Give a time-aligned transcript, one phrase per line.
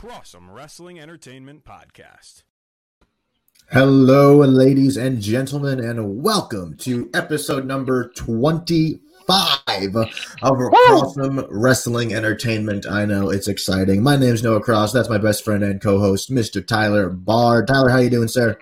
[0.00, 2.42] to Crossum Wrestling Entertainment Podcast.
[3.70, 8.98] Hello, ladies and gentlemen, and welcome to episode number 25
[9.96, 10.08] of
[10.42, 12.86] Crossum Wrestling Entertainment.
[12.86, 14.02] I know it's exciting.
[14.02, 14.92] My name's Noah Cross.
[14.92, 16.66] That's my best friend and co-host, Mr.
[16.66, 17.68] Tyler Bard.
[17.68, 18.58] Tyler, how you doing, sir?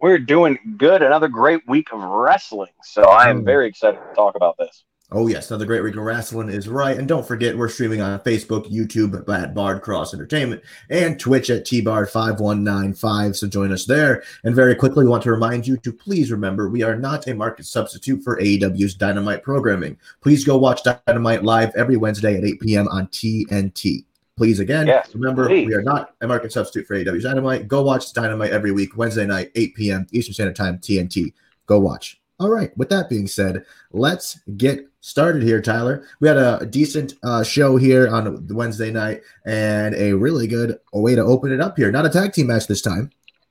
[0.00, 1.02] We're doing good.
[1.02, 2.72] Another great week of wrestling.
[2.82, 3.44] So I am Mm.
[3.44, 4.84] very excited to talk about this.
[5.16, 6.98] Oh, yes, another great week of wrestling is right.
[6.98, 11.64] And don't forget, we're streaming on Facebook, YouTube at Bard Cross Entertainment, and Twitch at
[11.64, 13.36] TBard5195.
[13.36, 14.24] So join us there.
[14.42, 17.34] And very quickly, we want to remind you to please remember we are not a
[17.34, 19.96] market substitute for AEW's Dynamite programming.
[20.20, 22.88] Please go watch Dynamite live every Wednesday at 8 p.m.
[22.88, 24.04] on TNT.
[24.36, 25.64] Please, again, Yes, remember please.
[25.68, 27.68] we are not a market substitute for AEW's Dynamite.
[27.68, 30.06] Go watch Dynamite every week, Wednesday night, 8 p.m.
[30.10, 31.32] Eastern Standard Time, TNT.
[31.66, 32.20] Go watch.
[32.40, 32.76] All right.
[32.76, 36.06] With that being said, let's get started here, Tyler.
[36.20, 41.14] We had a decent uh, show here on Wednesday night and a really good way
[41.14, 41.92] to open it up here.
[41.92, 43.10] Not a tag team match this time.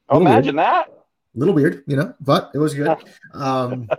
[0.10, 0.22] Oh, Ooh.
[0.22, 1.03] imagine that.
[1.36, 2.96] A little weird, you know, but it was good.
[3.34, 3.90] Um,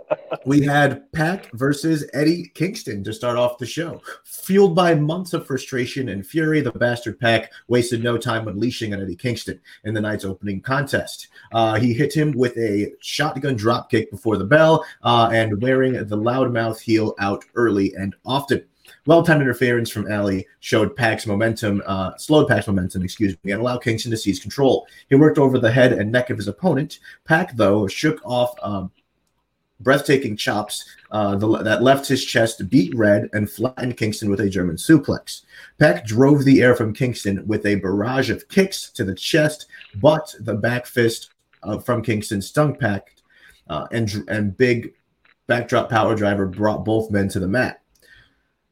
[0.45, 4.01] we had Pac versus Eddie Kingston to start off the show.
[4.23, 9.01] Fueled by months of frustration and fury, the bastard Pac wasted no time unleashing on
[9.01, 11.27] Eddie Kingston in the night's opening contest.
[11.51, 16.17] Uh, he hit him with a shotgun dropkick before the bell uh, and wearing the
[16.17, 18.63] loudmouth heel out early and often.
[19.07, 23.83] Well-timed interference from Alley showed Pac's momentum, uh, slowed Pac's momentum, excuse me, and allowed
[23.83, 24.87] Kingston to seize control.
[25.09, 26.99] He worked over the head and neck of his opponent.
[27.23, 28.91] Pac, though, shook off um,
[29.79, 34.49] breathtaking chops uh, the, that left his chest beat red and flattened Kingston with a
[34.49, 35.43] German suplex.
[35.79, 40.33] Pac drove the air from Kingston with a barrage of kicks to the chest, but
[40.39, 41.29] the back fist
[41.63, 43.13] uh, from Kingston stung Pac,
[43.69, 44.93] uh, and and big
[45.47, 47.81] backdrop power driver brought both men to the mat.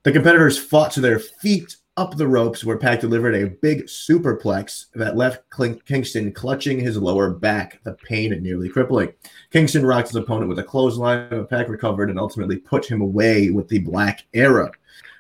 [0.04, 4.88] The competitors fought to their feet up the ropes, where Pac delivered a big superplex
[4.96, 5.44] that left
[5.86, 9.14] Kingston clutching his lower back, the pain nearly crippling.
[9.52, 13.50] Kingston rocked his opponent with a clothesline, but Pac recovered and ultimately put him away
[13.50, 14.72] with the Black Arrow,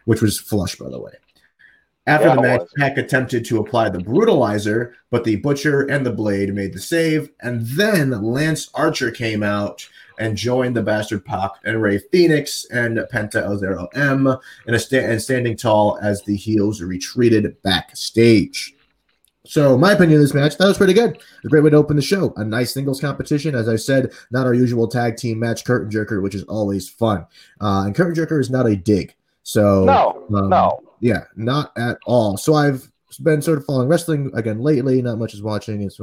[0.05, 1.13] which was flush, by the way.
[2.05, 6.11] After Yeah, the match, Pac attempted to apply the brutalizer, but the Butcher and the
[6.11, 7.29] Blade made the save.
[7.39, 9.87] And then Lance Archer came out
[10.19, 14.27] and joined the Bastard Pac and Rey Fenix and Penta El Zero M
[14.67, 18.75] in a sta- and standing tall as the heels retreated backstage.
[19.45, 21.21] So, my opinion of this match, that was pretty good.
[21.43, 22.33] A great way to open the show.
[22.37, 23.55] A nice singles competition.
[23.55, 27.25] As I said, not our usual tag team match, curtain jerker, which is always fun.
[27.59, 29.13] Uh, and curtain jerker is not a dig.
[29.43, 30.79] So, No, um, no.
[31.01, 32.37] yeah, not at all.
[32.37, 35.01] So I've been sort of following wrestling again lately.
[35.01, 35.81] Not much is watching.
[35.81, 35.99] It's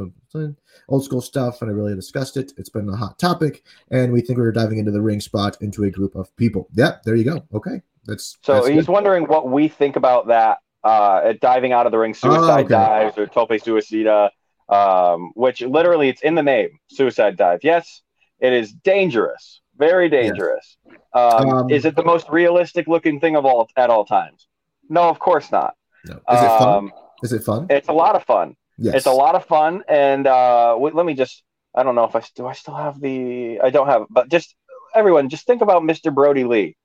[0.88, 2.52] old school stuff, and I really discussed it.
[2.56, 5.84] It's been a hot topic, and we think we're diving into the ring spot into
[5.84, 6.68] a group of people.
[6.72, 7.44] Yeah, there you go.
[7.54, 8.92] Okay, that's So that's he's good.
[8.92, 12.58] wondering what we think about that uh, at diving out of the ring, suicide Oh,
[12.60, 12.68] okay.
[12.68, 14.30] dives or tope suicida,
[14.68, 17.60] um, which literally it's in the name, suicide dive.
[17.62, 18.02] Yes,
[18.40, 20.76] it is dangerous, very dangerous.
[21.12, 24.46] Um, Um, is it the most realistic looking thing of all at all times?
[24.88, 25.74] No, of course not.
[26.06, 26.14] No.
[26.14, 26.68] Is it fun?
[26.68, 27.66] Um, Is it fun?
[27.70, 28.56] It's a lot of fun.
[28.78, 28.94] Yes.
[28.96, 31.42] It's a lot of fun, and uh, let me just.
[31.74, 32.46] I don't know if I do.
[32.46, 33.60] I still have the.
[33.60, 34.56] I don't have, but just
[34.94, 36.12] everyone, just think about Mr.
[36.12, 36.76] Brodie Lee,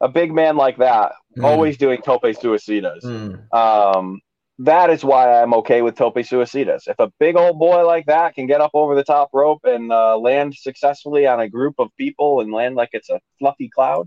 [0.00, 1.44] a big man like that, Mm.
[1.44, 3.02] always doing tope suicidas.
[3.02, 3.52] Mm.
[3.52, 4.20] Um,
[4.60, 6.86] that is why I'm okay with tope suicidas.
[6.86, 9.90] If a big old boy like that can get up over the top rope and
[9.90, 14.06] uh, land successfully on a group of people and land like it's a fluffy cloud,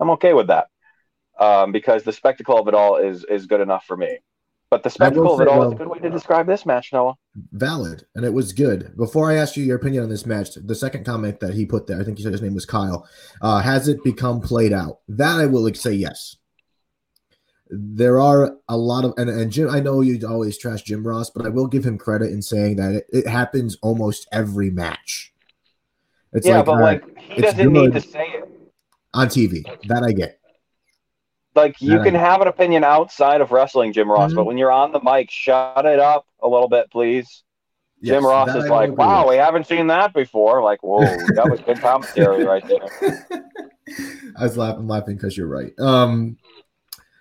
[0.00, 0.66] I'm okay with that.
[1.38, 4.18] Um, because the spectacle of it all is is good enough for me.
[4.70, 6.92] But the spectacle of it all well- is a good way to describe this match,
[6.92, 7.14] Noah.
[7.52, 8.94] Valid, and it was good.
[8.96, 11.86] Before I ask you your opinion on this match, the second comment that he put
[11.86, 13.08] there, I think he said his name was Kyle.
[13.40, 15.00] Uh, has it become played out?
[15.08, 16.36] That I will say yes.
[17.70, 19.70] There are a lot of and, and Jim.
[19.70, 22.76] I know you always trash Jim Ross, but I will give him credit in saying
[22.76, 25.32] that it, it happens almost every match.
[26.32, 28.48] It's yeah, like, but right, like he doesn't need to say it.
[29.14, 29.64] on TV.
[29.88, 30.38] That I get.
[31.58, 34.36] Like you can have an opinion outside of wrestling, Jim Ross, Mhm.
[34.36, 37.42] but when you're on the mic, shut it up a little bit, please.
[38.02, 39.30] Jim Ross is like, "Wow, with.
[39.30, 41.00] we haven't seen that before." Like, whoa,
[41.34, 43.26] that was good commentary right there.
[44.38, 45.72] I was laughing, laughing because you're right.
[45.80, 46.36] Um,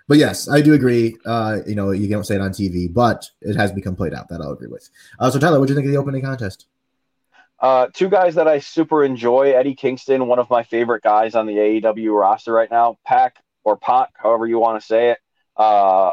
[0.07, 1.17] but yes, I do agree.
[1.25, 4.29] Uh, you know, you don't say it on TV, but it has become played out.
[4.29, 4.87] That I'll agree with.
[5.19, 6.67] Uh, so Tyler, what do you think of the opening contest?
[7.59, 11.47] Uh, two guys that I super enjoy: Eddie Kingston, one of my favorite guys on
[11.47, 12.99] the AEW roster right now.
[13.03, 13.37] Pac
[13.67, 15.17] or Pac, however you want to say it.
[15.57, 16.11] Uh,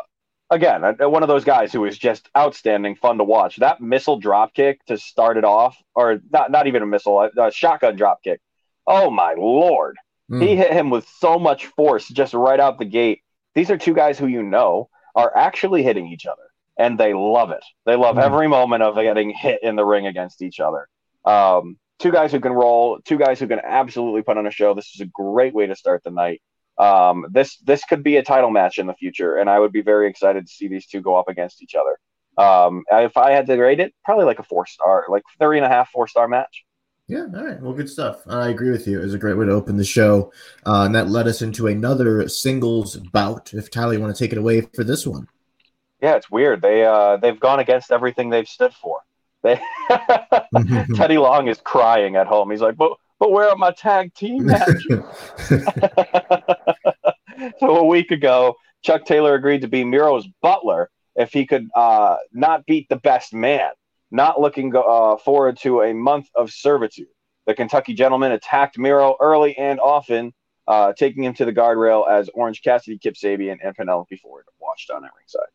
[0.50, 3.58] again, uh, one of those guys who is just outstanding, fun to watch.
[3.58, 7.52] That missile drop kick to start it off, or not, not even a missile, a,
[7.52, 8.40] shotgun drop kick.
[8.88, 9.96] Oh my lord.
[10.28, 10.42] Mm.
[10.42, 13.20] He hit him with so much force just right out the gate.
[13.54, 16.42] These are two guys who you know are actually hitting each other.
[16.76, 17.64] and they love it.
[17.86, 18.24] They love Mhm.
[18.24, 20.88] every moment of getting hit in the ring against each other.
[21.24, 24.74] Um, two guys who can roll, two guys who can absolutely put on a show.
[24.74, 26.42] This is a great way to start the night.
[26.78, 29.82] Um, this this could be a title match in the future, and I would be
[29.82, 31.98] very excited to see these two go up against each other.
[32.36, 35.64] Um, if I had to rate it, probably like a four star, like three and
[35.64, 36.64] a half, four star match.
[37.06, 37.60] Yeah, all right.
[37.60, 38.22] Well, good stuff.
[38.26, 38.98] I agree with you.
[38.98, 40.32] It was a great way to open the show.
[40.64, 43.52] Uh, and that led us into another singles bout.
[43.52, 45.28] If Tyler, you want to take it away for this one?
[46.00, 46.62] Yeah, it's weird.
[46.62, 49.00] They uh, they've gone against everything they've stood for.
[49.42, 49.60] They
[50.94, 52.50] Teddy Long is crying at home.
[52.50, 54.86] He's like, but but where are my tag team matches?
[57.58, 62.16] so a week ago, Chuck Taylor agreed to be Miro's butler if he could uh,
[62.32, 63.70] not beat the best man.
[64.10, 67.08] Not looking uh, forward to a month of servitude.
[67.46, 70.32] The Kentucky gentleman attacked Miro early and often,
[70.66, 74.90] uh, taking him to the guardrail as Orange Cassidy, Kip Sabian, and Penelope Ford watched
[74.90, 75.48] on at ringside.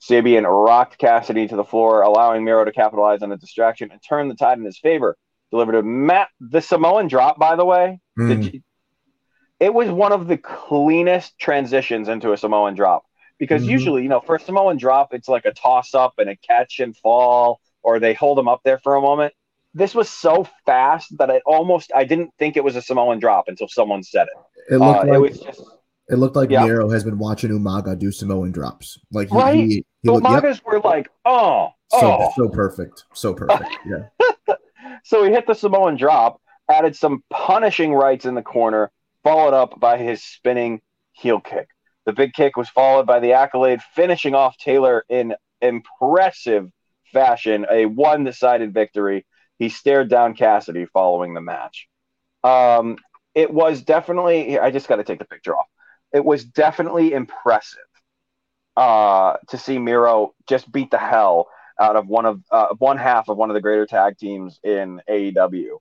[0.00, 4.28] Sabian rocked Cassidy to the floor, allowing Miro to capitalize on the distraction and turn
[4.28, 5.16] the tide in his favor.
[5.54, 8.00] Delivered a Matt the Samoan drop, by the way.
[8.18, 8.52] Mm.
[8.54, 8.60] You,
[9.60, 13.04] it was one of the cleanest transitions into a Samoan drop
[13.38, 13.68] because Mhm.
[13.68, 16.80] usually, you know, for a Samoan drop, it's like a toss up and a catch
[16.80, 19.32] and fall, or they hold them up there for a moment.
[19.74, 23.44] This was so fast that I almost I didn't think it was a Samoan drop
[23.46, 24.74] until someone said it.
[24.74, 25.62] It Uh, looked it like was just
[26.08, 26.64] it looked like Yeah.
[26.66, 28.98] Miro has been watching Umaga do Samoan drops.
[29.12, 29.54] Like he, Right.
[29.54, 32.32] he, he the looked, yep, were like, oh, so oh.
[32.34, 33.70] so perfect, so perfect.
[33.86, 34.08] Yeah.
[35.04, 38.90] So he hit the Samoan drop, added some punishing rights in the corner,
[39.22, 40.80] followed up by his spinning
[41.12, 41.68] heel kick.
[42.06, 46.70] The big kick was followed by the accolade, finishing off Taylor in impressive
[47.12, 49.26] fashion, a one decided victory.
[49.58, 51.86] He stared down Cassidy following the match.
[52.42, 52.96] Um,
[53.34, 55.66] it was definitely, I just got to take the picture off.
[56.12, 57.78] It was definitely impressive
[58.76, 61.48] uh, to see Miro just beat the hell
[61.80, 65.00] out of one of uh, one half of one of the greater tag teams in
[65.08, 65.78] AEW.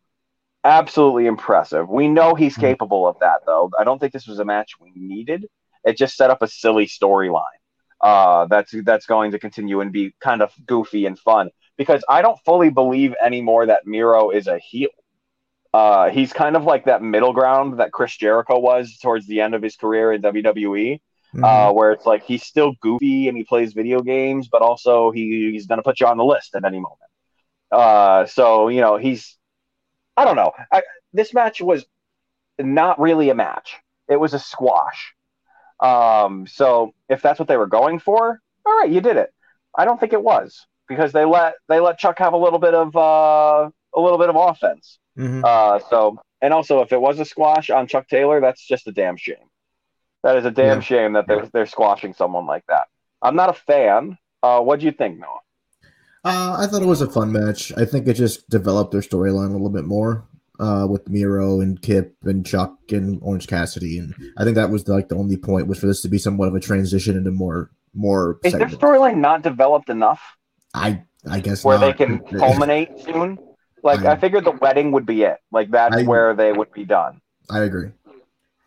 [0.63, 1.89] Absolutely impressive.
[1.89, 2.61] We know he's Mhm.
[2.61, 3.69] capable of that, though.
[3.77, 5.45] I don't think this was a match we needed.
[5.83, 7.59] It just set up a silly storyline
[8.01, 11.49] uh, that's that's going to continue and be kind of goofy and fun.
[11.77, 14.89] Because I don't fully believe anymore that Miro is a heel.
[15.73, 19.55] Uh, he's kind of like that middle ground that Chris Jericho was towards the end
[19.55, 21.01] of his career in WWE
[21.33, 21.43] Mhm.
[21.43, 25.51] uh, where it's like he's still goofy and he plays video games, but also he,
[25.51, 26.99] he's going to put you on the list at any moment.
[27.71, 29.37] Uh, so you know he's,
[30.15, 30.51] I don't know.
[30.71, 31.85] I, this match was
[32.59, 35.13] not really a match; it was a squash.
[35.79, 39.33] Um, so if that's what they were going for, all right, you did it.
[39.75, 42.75] I don't think it was because they let they let Chuck have a little bit
[42.75, 44.99] of uh, a little bit of offense.
[45.17, 45.43] Mhm.
[45.43, 48.91] Uh, so, and also, if it was a squash on Chuck Taylor, that's just a
[48.91, 49.49] damn shame.
[50.23, 50.81] That is a damn Yeah.
[50.81, 52.87] shame that they're they're squashing someone like that.
[53.21, 54.17] I'm not a fan.
[54.41, 55.39] Uh, what do you think, Noah?
[56.25, 57.73] Uh, I thought it was a fun match.
[57.77, 60.25] I think it just developed their storyline a little bit more
[60.59, 64.87] uh, with Miro and Kip and Chuck and Orange Cassidy, and I think that was
[64.87, 67.71] like the only point was for this to be somewhat of a transition into more
[67.93, 68.39] more.
[68.43, 70.21] Is their storyline not developed enough
[70.73, 73.37] I I guess where they can culminate soon?
[73.83, 75.37] Like I- I figured the wedding would be it.
[75.51, 77.19] Like that's I- where they would be done.
[77.49, 77.91] I agree.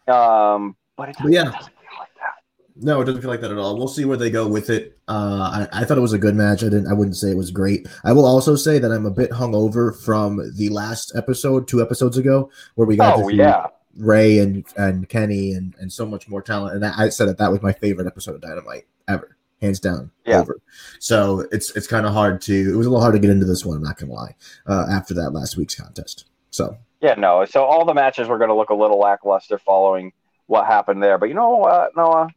[0.06, 1.44] Um, but it But yeah.
[1.44, 2.34] doesn't feel like that.
[2.76, 3.76] No, it doesn't feel like that at all.
[3.76, 4.98] We'll see where they go with it.
[5.08, 6.62] Uh, I, I thought it was a good match.
[6.62, 6.88] I didn't.
[6.88, 7.86] I wouldn't say it was great.
[8.04, 12.16] I will also say that I'm a bit hungover from the last episode, two episodes
[12.16, 16.04] ago, where we got Oh to see yeah, Rey and and Kenny and and so
[16.04, 16.74] much more talent.
[16.76, 20.10] And I, I said that that was my favorite episode of Dynamite ever, hands down.
[20.26, 20.40] Yeah.
[20.40, 20.58] Over.
[20.98, 22.72] So it's it's kind of hard to.
[22.74, 23.78] It was a little hard to get into this one.
[23.78, 24.34] I'm not gonna lie.
[24.66, 26.26] Uh, after that last week's contest.
[26.50, 27.14] So yeah.
[27.14, 30.12] No, so all the matches were going to look a little lackluster following
[30.46, 31.18] what happened there.
[31.18, 32.28] But you know what, Noah?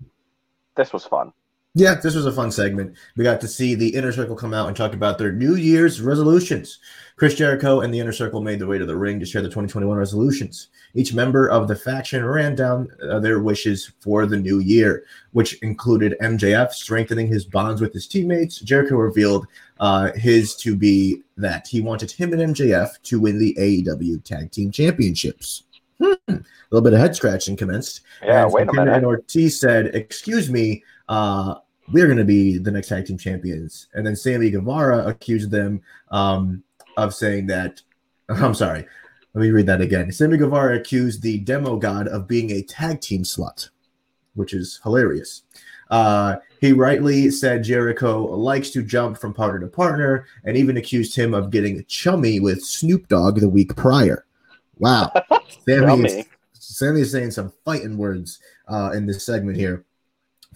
[0.75, 1.33] This was fun.
[1.75, 2.97] Yeah, this was a fun segment.
[3.15, 6.01] We got to see the Inner Circle come out and talk about their New Year's
[6.01, 6.79] resolutions.
[7.15, 9.49] Chris Jericho and the Inner Circle made their way to the ring to share the
[9.49, 10.69] 2021 resolutions.
[10.95, 15.61] Each member of the faction ran down uh, their wishes for the new year, which
[15.61, 18.59] included MJF strengthening his bonds with his teammates.
[18.61, 19.45] Jericho revealed
[19.79, 24.49] uh, his to be that he wanted him and MJF to win the AEW Tag
[24.51, 25.65] Team Championships.
[26.01, 26.13] Hmm.
[26.29, 28.01] A little bit of head scratching commenced.
[28.23, 28.93] Yeah, And wait a minute.
[28.93, 31.55] And Ortiz said, "Excuse me, uh,
[31.91, 35.81] we're going to be the next tag team champions." And then Sammy Guevara accused them
[36.11, 36.63] um,
[36.97, 37.81] of saying that.
[38.29, 38.85] I'm sorry.
[39.33, 40.11] Let me read that again.
[40.11, 43.69] Sammy Guevara accused the demo god of being a tag team slut,
[44.33, 45.43] which is hilarious.
[45.89, 51.15] Uh, he rightly said Jericho likes to jump from partner to partner, and even accused
[51.15, 54.25] him of getting chummy with Snoop Dogg the week prior.
[54.79, 55.11] Wow,
[55.65, 59.85] Sammy is Sammy is saying some fighting words uh, in this segment here.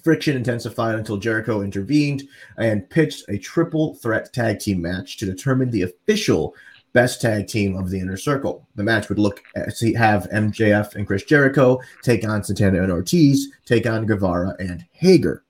[0.02, 2.24] friction intensified until Jericho intervened
[2.58, 6.56] and pitched a triple threat tag team match to determine the official
[6.94, 8.68] best tag team of the inner circle.
[8.76, 13.50] The match would look at, have MJF and Chris Jericho take on Santana and Ortiz,
[13.66, 15.44] take on Guevara and Hager.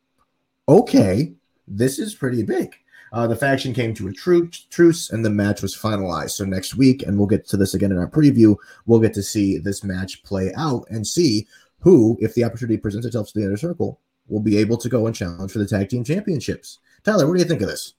[0.67, 1.33] Okay,
[1.67, 2.75] this is pretty big.
[3.13, 6.32] Uh, the faction came to a truce, truce, and the match was finalized.
[6.32, 8.55] So next week, and we'll get to this again in our preview,
[8.88, 11.48] we'll get to see this match play out and see
[11.79, 15.05] who, if the opportunity presents itself to the inner circle, will be able to go
[15.05, 16.79] and challenge for the tag team championships.
[17.03, 17.93] Tyler, what do you think of this?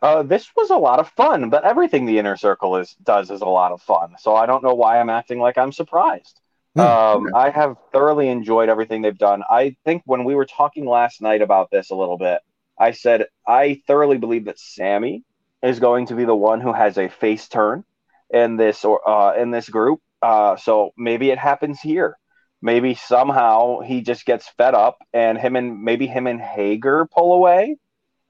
[0.00, 3.42] Uh, this was a lot of fun, but everything the inner circle is does is
[3.42, 4.14] a lot of fun.
[4.18, 6.40] So I don't know why I'm acting like I'm surprised.
[6.74, 7.32] Hmm, um, okay.
[7.34, 9.42] I have thoroughly enjoyed everything they've done.
[9.48, 12.40] I think when we were talking last night about this a little bit,
[12.78, 15.24] I said I thoroughly believe that Sammy
[15.62, 17.84] is going to be the one who has a face turn
[18.30, 20.00] in this or uh, in this group.
[20.20, 22.16] Uh, so maybe it happens here.
[22.60, 27.34] Maybe somehow he just gets fed up, and him and maybe him and Hager pull
[27.34, 27.76] away,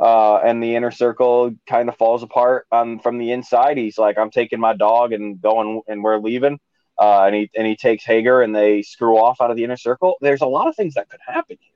[0.01, 3.77] uh, and the inner circle kind of falls apart on from the inside.
[3.77, 6.59] He's like, "I'm taking my dog and going, and we're leaving."
[6.99, 9.77] Uh, and he and he takes Hager, and they screw off out of the inner
[9.77, 10.17] circle.
[10.23, 11.72] There's a lot of things that could happen here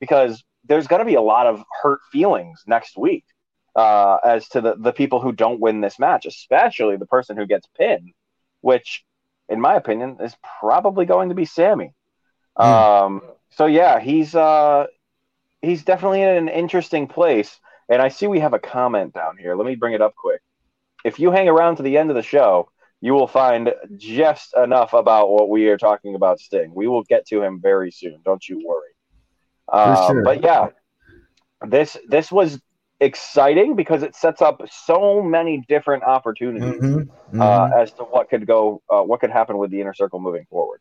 [0.00, 3.24] because there's going to be a lot of hurt feelings next week
[3.76, 7.46] uh, as to the, the people who don't win this match, especially the person who
[7.46, 8.12] gets pinned,
[8.60, 9.04] which,
[9.48, 11.94] in my opinion, is probably going to be Sammy.
[12.58, 12.64] Mm.
[12.64, 14.86] Um, so yeah, he's uh,
[15.62, 17.58] he's definitely in an interesting place.
[17.88, 19.56] And I see we have a comment down here.
[19.56, 20.40] Let me bring it up quick.
[21.04, 24.92] If you hang around to the end of the show, you will find just enough
[24.92, 26.72] about what we are talking about Sting.
[26.74, 28.20] We will get to him very soon.
[28.24, 28.89] Don't you worry.
[29.70, 30.24] Uh, sure.
[30.24, 30.68] But yeah,
[31.66, 32.60] this this was
[33.00, 37.36] exciting because it sets up so many different opportunities mm-hmm.
[37.36, 37.40] Mm-hmm.
[37.40, 40.46] Uh, as to what could go, uh, what could happen with the inner circle moving
[40.50, 40.80] forward.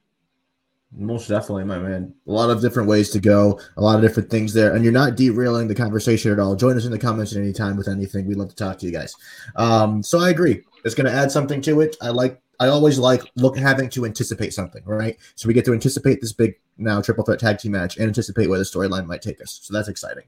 [0.91, 2.13] Most definitely, my man.
[2.27, 4.91] A lot of different ways to go, a lot of different things there, and you're
[4.91, 6.55] not derailing the conversation at all.
[6.55, 8.25] Join us in the comments at any time with anything.
[8.25, 9.15] We'd love to talk to you guys.
[9.55, 10.63] Um, so I agree.
[10.83, 11.95] It's going to add something to it.
[12.01, 15.17] I like I always like look having to anticipate something, right?
[15.35, 18.49] So we get to anticipate this big now triple threat tag team match and anticipate
[18.49, 19.59] where the storyline might take us.
[19.63, 20.25] So that's exciting.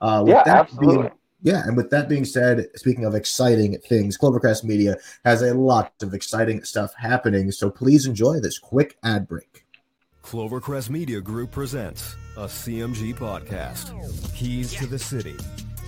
[0.00, 0.96] Uh, yeah, absolutely.
[0.96, 1.10] Being,
[1.42, 5.92] yeah, and with that being said, speaking of exciting things, Clovercrest Media has a lot
[6.02, 7.50] of exciting stuff happening.
[7.50, 9.66] So please enjoy this quick ad break.
[10.22, 13.92] Clovercrest Media Group presents a CMG podcast.
[14.34, 15.36] Keys to the City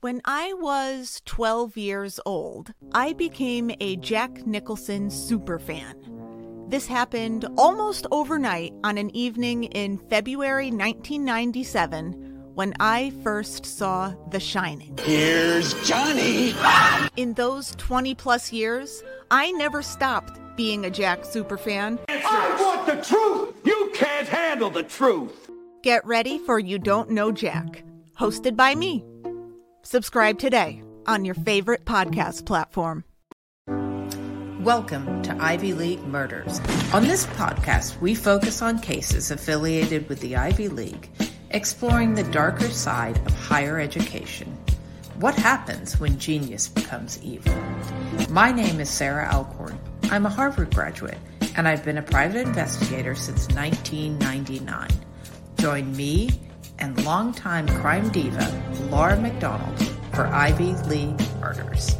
[0.00, 5.94] when I was 12 years old, I became a Jack Nicholson superfan.
[6.68, 12.12] This happened almost overnight on an evening in February 1997
[12.54, 14.98] when I first saw The Shining.
[15.02, 16.54] Here's Johnny!
[17.16, 21.98] In those 20 plus years, I never stopped being a Jack superfan.
[22.08, 23.54] I want the truth!
[23.64, 25.50] You can't handle the truth!
[25.82, 27.84] Get ready for You Don't Know Jack,
[28.18, 29.04] hosted by me,
[29.88, 33.04] Subscribe today on your favorite podcast platform.
[34.60, 36.58] Welcome to Ivy League Murders.
[36.92, 41.08] On this podcast, we focus on cases affiliated with the Ivy League,
[41.50, 44.58] exploring the darker side of higher education.
[45.20, 47.54] What happens when genius becomes evil?
[48.28, 49.78] My name is Sarah Alcorn.
[50.10, 51.18] I'm a Harvard graduate,
[51.56, 54.88] and I've been a private investigator since 1999.
[55.58, 56.30] Join me
[56.78, 59.78] and longtime crime diva Laura McDonald
[60.12, 61.96] for Ivy League Murders.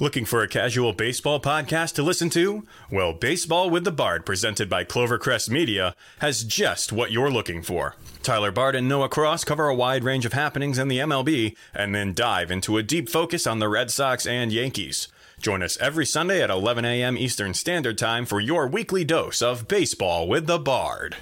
[0.00, 2.66] Looking for a casual baseball podcast to listen to?
[2.90, 7.94] Well, Baseball with the Bard, presented by Clovercrest Media, has just what you're looking for.
[8.20, 11.94] Tyler Bard and Noah Cross cover a wide range of happenings in the MLB and
[11.94, 15.06] then dive into a deep focus on the Red Sox and Yankees.
[15.40, 17.16] Join us every Sunday at 11 a.m.
[17.16, 21.16] Eastern Standard Time for your weekly dose of Baseball with the Bard.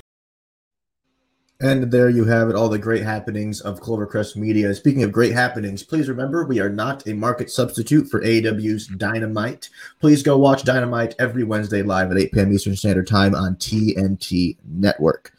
[1.62, 4.75] And there you have it, all the great happenings of Clovercrest Media.
[4.75, 9.71] Speaking of great happenings, please remember we are not a market substitute for AEW's Dynamite.
[10.00, 12.52] Please go watch Dynamite every Wednesday live at 8 p.m.
[12.52, 15.33] Eastern Standard Time on TNT Network.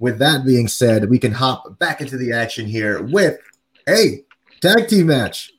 [0.00, 3.38] With that being said, we can hop back into the action here with
[3.88, 4.24] a
[4.60, 5.52] tag team match.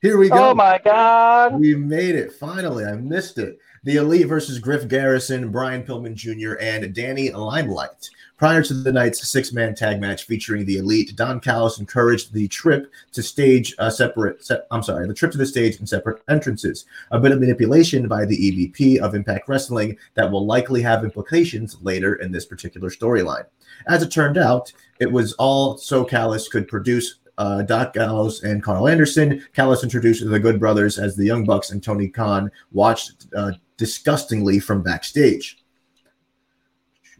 [0.00, 0.48] Here we go.
[0.50, 1.60] Oh my God.
[1.60, 2.86] We made it finally.
[2.86, 3.58] I missed it.
[3.84, 8.08] The Elite versus Griff Garrison, Brian Pillman Jr., and Danny Limelight
[8.42, 12.48] Prior to the night's six man tag match featuring the Elite, Don Callis encouraged the
[12.48, 16.24] trip to stage a separate, se- I'm sorry, the trip to the stage in separate
[16.28, 16.84] entrances.
[17.12, 21.76] A bit of manipulation by the EVP of Impact Wrestling that will likely have implications
[21.82, 23.44] later in this particular storyline.
[23.86, 28.60] As it turned out, it was all so Callis could produce uh, Doc Gallows and
[28.60, 29.46] Karl Anderson.
[29.52, 34.58] Callis introduced the Good Brothers as the Young Bucks, and Tony Khan watched uh, disgustingly
[34.58, 35.61] from backstage.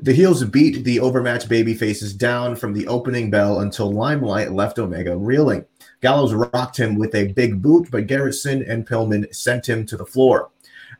[0.03, 4.81] The heels beat the overmatched baby faces down from the opening bell until Limelight left
[4.81, 5.65] Omega reeling.
[6.01, 10.05] Gallows rocked him with a big boot, but Garrison and Pillman sent him to the
[10.05, 10.51] floor.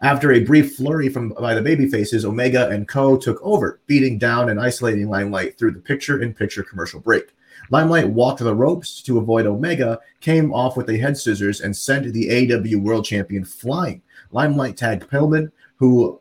[0.03, 4.19] After a brief flurry from by the baby faces, Omega and Co took over, beating
[4.19, 7.35] down and isolating Limelight through the picture-in-picture commercial break.
[7.71, 12.13] Limelight walked the ropes to avoid Omega, came off with a head scissors, and sent
[12.13, 14.01] the AW World Champion flying.
[14.31, 16.21] Limelight tagged Pillman, who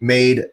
[0.00, 0.44] made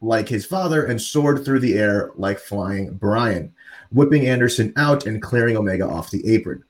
[0.00, 3.52] like his father and soared through the air like flying Brian,
[3.90, 6.64] whipping Anderson out and clearing Omega off the apron.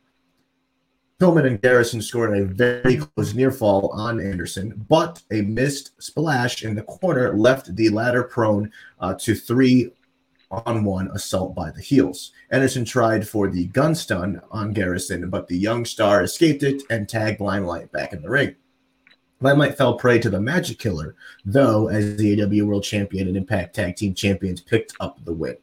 [1.21, 6.65] Pillman and Garrison scored a very close near fall on Anderson, but a missed splash
[6.65, 9.91] in the corner left the latter prone uh, to three
[10.51, 12.33] on one assault by the heels.
[12.51, 17.09] Anderson tried for the gun stun on Garrison, but the young star escaped it and
[17.09, 18.57] tagged Limelight back in the ring.
[19.43, 21.15] Limelight fell prey to the Magic Killer,
[21.47, 25.57] though, as the AW World Champion and Impact Tag Team Champions picked up the win.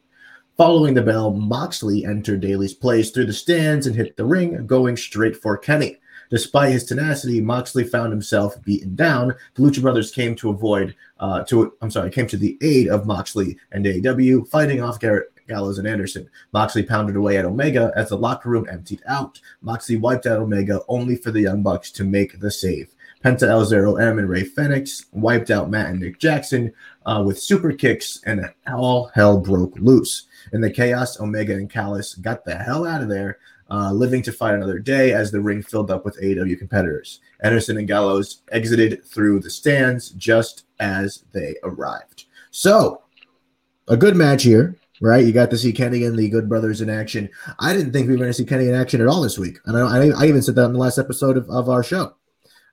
[0.56, 4.96] Following the bell, Moxley entered Daily's Place through the stands and hit the ring, going
[4.96, 5.98] straight for Kenny.
[6.28, 9.34] Despite his tenacity, Moxley found himself beaten down.
[9.54, 13.06] The Lucha Brothers came to avoid, uh, to I'm sorry, came to the aid of
[13.06, 16.28] Moxley and AEW, fighting off Garrett Gallows and Anderson.
[16.52, 19.40] Moxley pounded away at Omega as the locker room emptied out.
[19.62, 22.94] Moxley wiped out Omega only for the Young Bucks to make the save.
[23.24, 26.72] Penta El Zero M and Rey Fenix wiped out Matt and Nick Jackson
[27.06, 30.26] uh, with super kicks, and all hell broke loose.
[30.52, 33.38] In the chaos, Omega and Callis got the hell out of there,
[33.70, 37.20] uh, living to fight another day as the ring filled up with AEW competitors.
[37.40, 42.26] Anderson and Gallows exited through the stands just as they arrived.
[42.50, 43.02] So,
[43.88, 45.24] a good match here, right?
[45.24, 47.28] You got to see Kenny and the Good Brothers in action.
[47.58, 49.58] I didn't think we were going to see Kenny in action at all this week.
[49.66, 52.14] And I, I, I even said that on the last episode of, of our show.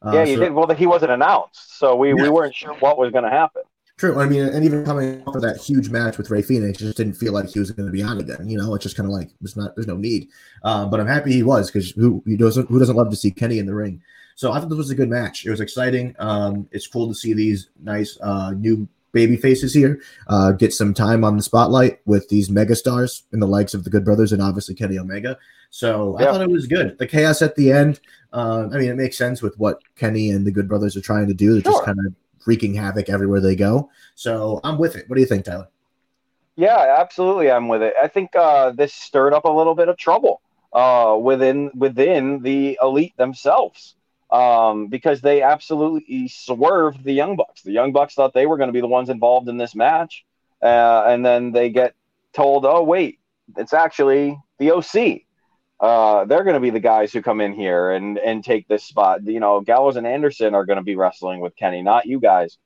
[0.06, 0.54] Uh, yeah, you so, did.
[0.54, 2.24] Well, he wasn't announced, so we, yeah.
[2.24, 3.64] we weren't sure what was going to happen.
[3.98, 4.20] True.
[4.20, 7.14] I mean, and even coming off of that huge match with Rey Fenix, just didn't
[7.14, 8.50] feel like he was going to be on again.
[8.50, 10.28] You know, it's just kind of like there's not, there's no need.
[10.64, 13.32] Um, but I'm happy he was because who, who doesn't who doesn't love to see
[13.32, 14.02] Kenny in the ring?
[14.36, 15.46] So I thought this was a good match.
[15.46, 16.14] It was exciting.
[16.20, 20.94] Um, it's cool to see these nice uh, new baby faces here uh, get some
[20.94, 24.34] time on the spotlight with these mega stars and the likes of the Good Brothers
[24.34, 25.40] and obviously Kenny Omega.
[25.72, 26.28] So yeah.
[26.28, 26.98] I thought it was good.
[27.00, 28.02] The chaos at the end.
[28.34, 31.28] Uh, I mean, it makes sense with what Kenny and the Good Brothers are trying
[31.28, 31.54] to do.
[31.54, 31.72] They're sure.
[31.72, 32.14] just kind of
[32.46, 33.90] wreaking havoc everywhere they go.
[34.16, 35.10] So I'm with it.
[35.10, 35.70] What do you think, Tyler?
[36.58, 37.50] Yeah, absolutely.
[37.50, 37.94] I'm with it.
[38.02, 40.42] I think uh, this stirred up a little bit of trouble
[40.74, 43.96] uh, within within the elite themselves
[44.32, 47.62] um, because they absolutely swerved the Young Bucks.
[47.62, 50.26] The Young Bucks thought they were going to be the ones involved in this match,
[50.62, 51.94] uh, and then they get
[52.34, 53.20] told, "Oh, wait,
[53.58, 55.22] it's actually the OC."
[55.80, 58.84] Uh, they're going to be the guys who come in here and and take this
[58.84, 59.26] spot.
[59.26, 62.58] You know, Gallows and Anderson are going to be wrestling with Kenny, not you guys.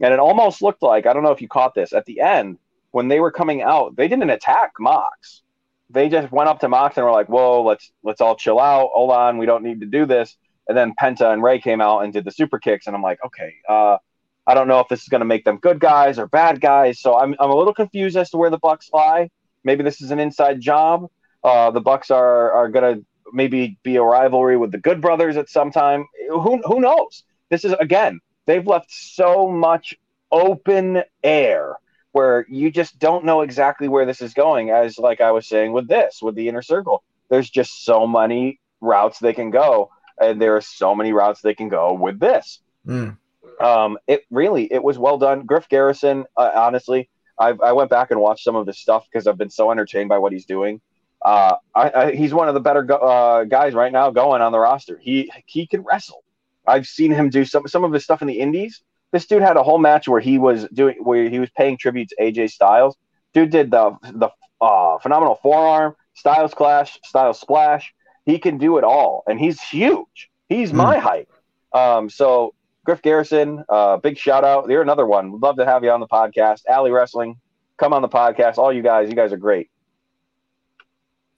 [0.00, 2.58] And it almost looked like I don't know if you caught this at the end
[2.90, 5.42] when they were coming out, they didn't attack Mox.
[5.90, 8.90] They just went up to Mox and were like, "Whoa, let's let's all chill out.
[8.92, 10.36] Hold on, we don't need to do this."
[10.68, 13.18] And then Penta and Rey came out and did the super kicks, and I'm like,
[13.24, 13.98] "Okay, uh,
[14.46, 17.00] I don't know if this is going to make them good guys or bad guys."
[17.00, 19.30] So I'm I'm a little confused as to where the Bucks lie.
[19.64, 21.10] Maybe this is an inside job.
[21.42, 25.36] Uh, the Bucks are are going to maybe be a rivalry with the Good Brothers
[25.36, 26.06] at some time.
[26.28, 27.24] Who who knows?
[27.48, 29.94] This is again they've left so much
[30.30, 31.76] open air
[32.12, 34.70] where you just don't know exactly where this is going.
[34.70, 38.60] As like I was saying with this, with the inner circle, there's just so many
[38.80, 42.60] routes they can go, and there are so many routes they can go with this.
[42.86, 43.16] Mm.
[43.60, 45.44] Um, it really it was well done.
[45.44, 49.26] Griff Garrison, uh, honestly, I, I went back and watched some of his stuff because
[49.26, 50.80] I've been so entertained by what he's doing.
[51.24, 54.52] Uh, I, I, he's one of the better go, uh, guys right now going on
[54.52, 54.98] the roster.
[54.98, 56.22] He he can wrestle.
[56.66, 58.82] I've seen him do some some of his stuff in the indies.
[59.10, 62.10] This dude had a whole match where he was doing where he was paying tribute
[62.10, 62.96] to AJ Styles.
[63.34, 64.28] Dude did the the
[64.60, 67.92] uh, phenomenal forearm, Styles clash, Styles splash.
[68.28, 70.30] He can do it all, and he's huge.
[70.50, 70.74] He's mm.
[70.74, 71.28] my height.
[71.72, 72.52] Um, so
[72.84, 74.68] Griff Garrison, uh, big shout out.
[74.68, 75.32] You're another one.
[75.32, 76.66] Would love to have you on the podcast.
[76.66, 77.38] Alley Wrestling,
[77.78, 78.58] come on the podcast.
[78.58, 79.70] All you guys, you guys are great.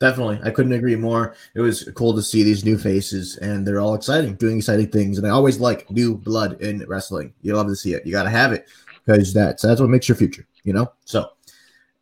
[0.01, 0.41] Definitely.
[0.43, 1.37] I couldn't agree more.
[1.55, 5.17] It was cool to see these new faces, and they're all exciting, doing exciting things.
[5.17, 7.35] And I always like new blood in wrestling.
[7.43, 8.05] You love to see it.
[8.05, 8.67] You got to have it
[9.07, 10.91] because that's, that's what makes your future, you know?
[11.05, 11.31] So,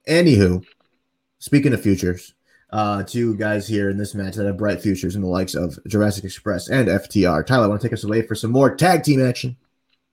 [0.09, 0.65] Anywho,
[1.39, 2.33] speaking of futures,
[2.71, 5.79] uh, two guys here in this match that have bright futures in the likes of
[5.87, 7.45] Jurassic Express and FTR.
[7.47, 9.57] Tyler, want to take us away for some more tag team action?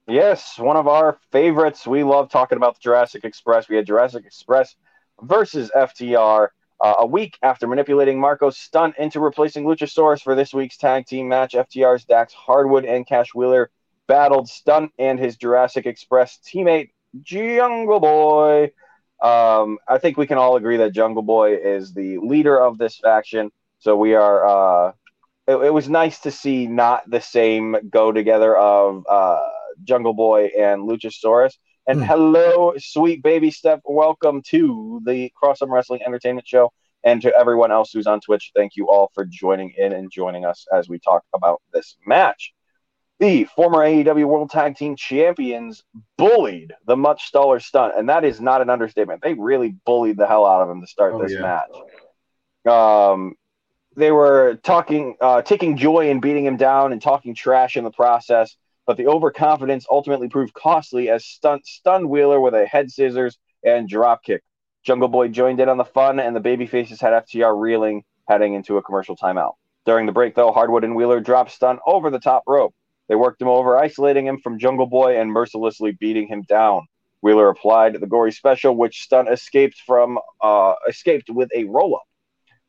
[0.08, 1.86] Yes, one of our favorites.
[1.86, 3.68] We love talking about the Jurassic Express.
[3.68, 4.76] We had Jurassic Express
[5.20, 6.48] versus FTR
[6.80, 11.28] uh, a week after manipulating Marco's stunt into replacing Luchasaurus for this week's tag team
[11.28, 11.54] match.
[11.54, 13.70] FTR's Dax Harwood and Cash Wheeler
[14.06, 16.90] battled Stunt and his Jurassic Express teammate
[17.22, 18.70] Jungle Boy.
[19.22, 22.98] Um, I think we can all agree that Jungle Boy is the leader of this
[22.98, 23.50] faction.
[23.78, 24.46] So we are.
[24.88, 24.92] Uh,
[25.46, 29.48] it, it was nice to see not the same go together of uh,
[29.84, 31.54] Jungle Boy and Luchasaurus.
[31.86, 32.04] And Hmm.
[32.04, 33.80] hello, sweet baby step.
[33.84, 36.72] Welcome to the Crossum Wrestling Entertainment Show.
[37.04, 40.44] And to everyone else who's on Twitch, thank you all for joining in and joining
[40.44, 42.52] us as we talk about this match.
[43.18, 45.84] The former AEW World Tag Team Champions
[46.18, 49.22] bullied the much staller stunt, and that is not an understatement.
[49.22, 51.40] They really bullied the hell out of him to start Oh, this yeah.
[52.66, 52.72] match.
[52.74, 53.34] Um,
[53.96, 57.90] they were talking, uh, taking joy in beating him down and talking trash in the
[57.90, 58.54] process.
[58.86, 63.88] But the overconfidence ultimately proved costly as Stunt stunned Wheeler with a head scissors and
[63.88, 64.42] drop kick.
[64.84, 68.76] Jungle Boy joined in on the fun, and the babyfaces had FTR reeling, heading into
[68.76, 69.54] a commercial timeout.
[69.86, 72.74] During the break, though, Harwood and Wheeler dropped Stunt over the top rope.
[73.08, 76.86] They worked him over, isolating him from Jungle Boy and mercilessly beating him down.
[77.22, 82.06] Wheeler applied the gory special, which Stunt escaped from, uh, escaped with a roll up.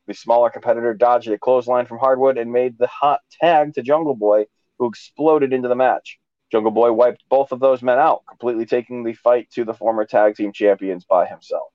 [0.07, 4.15] The smaller competitor dodged a clothesline from Harwood and made the hot tag to Jungle
[4.15, 4.45] Boy,
[4.79, 6.19] who exploded into the match.
[6.51, 10.05] Jungle Boy wiped both of those men out, completely taking the fight to the former
[10.05, 11.67] tag team champions by himself.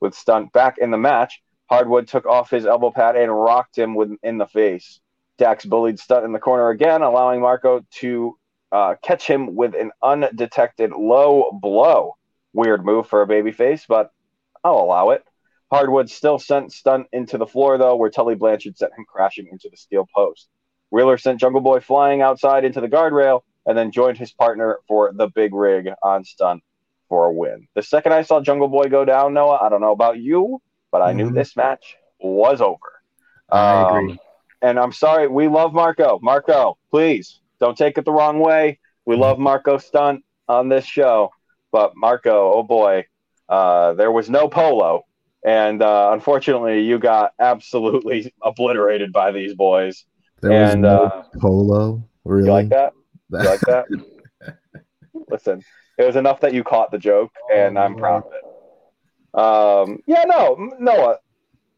[0.00, 3.94] With Stunt back in the match, Harwood took off his elbow pad and rocked him
[3.94, 5.00] with, in the face.
[5.38, 8.36] Dax bullied Stunt in the corner again, allowing Marco to
[8.72, 12.16] uh, catch him with an undetected low blow.
[12.52, 14.10] Weird move for a babyface, but
[14.62, 15.24] I'll allow it.
[15.70, 19.68] Harwood still sent Stunt into the floor, though, where Tully Blanchard sent him crashing into
[19.70, 20.48] the steel post.
[20.90, 25.12] Wheeler sent Jungle Boy flying outside into the guardrail and then joined his partner for
[25.12, 26.62] the big rig on Stunt
[27.08, 27.66] for a win.
[27.74, 30.60] The second I saw Jungle Boy go down, Noah, I don't know about you,
[30.92, 31.34] but I knew Mhm.
[31.34, 32.78] this match was over.
[33.50, 34.20] I Um, agree.
[34.64, 36.18] And I'm sorry, we love Marco.
[36.22, 38.78] Marco, please don't take it the wrong way.
[39.04, 41.30] We love Marco Stunt on this show,
[41.70, 43.04] but Marco, oh boy,
[43.50, 45.04] uh, there was no polo,
[45.44, 50.06] and uh, unfortunately, you got absolutely obliterated by these boys.
[50.40, 52.02] There was no uh, polo.
[52.24, 52.46] Really?
[52.46, 52.94] You like that?
[53.28, 53.84] You like that?
[55.28, 55.62] Listen,
[55.98, 59.38] it was enough that you caught the joke, and I'm proud of it.
[59.38, 61.18] Um, yeah, no, Noah,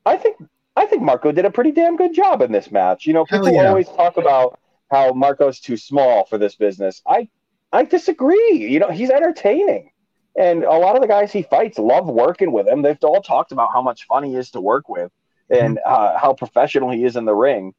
[0.05, 0.37] I think
[0.77, 3.07] I think Marco did a pretty damn good job in this match.
[3.07, 3.69] You know, people yeah.
[3.69, 4.61] always talk about
[4.91, 7.03] how Marco's too small for this business.
[7.07, 7.29] I
[7.73, 8.53] I disagree.
[8.53, 9.91] You know, he's entertaining.
[10.39, 12.83] And a lot of the guys he fights love working with him.
[12.83, 15.11] They've all talked about how much fun he is to work with
[15.49, 17.75] and uh, how professional he is in the ring.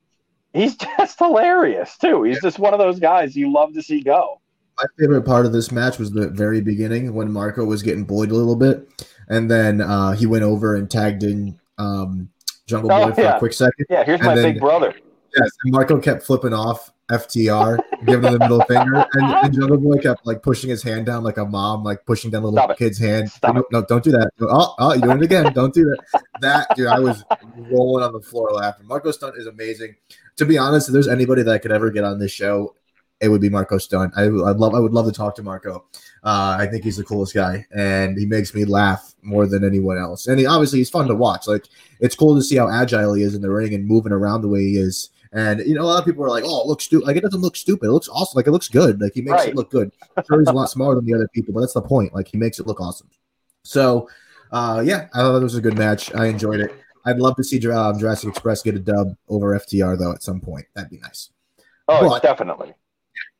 [0.53, 2.23] He's just hilarious too.
[2.23, 4.41] He's just one of those guys you love to see go.
[4.77, 8.29] My favorite part of this match was the very beginning when Marco was getting bullied
[8.29, 12.29] a little bit, and then uh, he went over and tagged in um,
[12.67, 13.35] Jungle oh, Boy Oh, for yeah.
[13.35, 13.85] a quick second.
[13.89, 14.93] Yeah, here's And my then- big brother.
[15.37, 19.77] Yes, and Marco kept flipping off FTR, giving him the middle finger, and, and Jungle
[19.77, 22.57] Boy kept like pushing his hand down like a mom, like pushing down a little
[22.57, 22.77] Stop it.
[22.77, 23.29] kid's hand.
[23.29, 24.31] Stop no, no, don't do that.
[24.41, 25.53] Oh, oh, you're doing it again.
[25.53, 26.21] Don't do that.
[26.41, 27.23] That dude, I was
[27.69, 28.87] rolling on the floor laughing.
[28.87, 29.95] Marco Stunt is amazing.
[30.37, 32.73] To be honest, if there's anybody that could ever get on this show,
[33.21, 34.13] it would be Marco Stunt.
[34.15, 35.85] I, I'd love, I would love to talk to Marco.
[36.23, 39.97] Uh, I think he's the coolest guy, and he makes me laugh more than anyone
[39.97, 40.27] else.
[40.27, 41.47] And he obviously he's fun to watch.
[41.47, 41.65] Like
[41.99, 44.47] it's cool to see how agile he is in the ring and moving around the
[44.47, 45.09] way he is.
[45.33, 47.23] And you know, a lot of people are like, "Oh, it looks stupid." Like it
[47.23, 47.87] doesn't look stupid.
[47.87, 48.37] It looks awesome.
[48.37, 49.01] Like it looks good.
[49.01, 49.49] Like he makes Right.
[49.49, 49.91] it look good.
[50.27, 52.13] Sure, he's a lot smaller than the other people, but that's the point.
[52.15, 53.09] Like he makes it look awesome.
[53.63, 54.09] So,
[54.51, 56.13] uh, yeah, I thought it was a good match.
[56.15, 56.73] I enjoyed it.
[57.05, 60.39] I'd love to see um, Jurassic Express get a dub over FTR though at some
[60.41, 60.65] point.
[60.75, 61.29] That'd be nice.
[61.87, 62.73] Oh, But- definitely.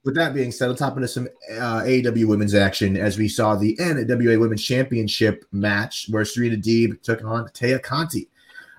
[0.08, 3.58] With that being said, let's hop into some uh, AEW women's action as we saw
[3.58, 8.30] the NWA Women's Championship match where Serena Deeb took on Taya Conti.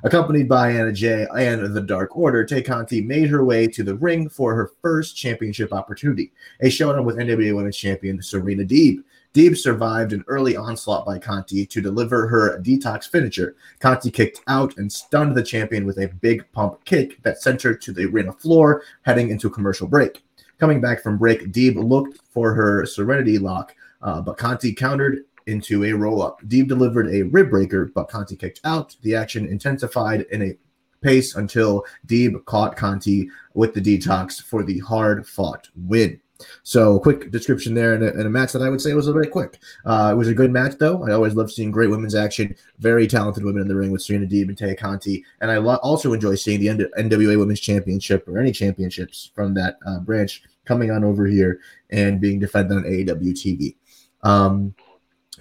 [0.05, 3.95] Accompanied by Anna Jay and the Dark Order, Tay Conti made her way to the
[3.97, 9.05] ring for her first championship opportunity, a showdown with NWA Women's Champion Serena Deeb.
[9.35, 13.55] Deeb survived an early onslaught by Conti to deliver her detox finisher.
[13.81, 17.75] Conti kicked out and stunned the champion with a big pump kick that sent her
[17.75, 20.23] to the arena floor, heading into a commercial break.
[20.59, 25.85] Coming back from break, Deeb looked for her Serenity lock, uh, but Conti countered into
[25.85, 26.41] a roll up.
[26.43, 28.97] Deeb delivered a rib breaker, but Conti kicked out.
[29.03, 30.57] The action intensified in a
[31.01, 36.21] pace until Deeb caught Conti with the detox for the hard fought win.
[36.63, 39.13] So, quick description there, and a, and a match that I would say was a
[39.13, 39.59] bit quick.
[39.85, 41.05] Uh, it was a good match, though.
[41.09, 42.55] I always love seeing great women's action.
[42.79, 45.81] Very talented women in the ring with Serena Deeb and Taya Conti, and I lo-
[45.83, 50.43] also enjoy seeing the N- NWA Women's Championship or any championships from that uh, branch
[50.65, 53.75] coming on over here and being defended on AEW TV.
[54.23, 54.75] Um,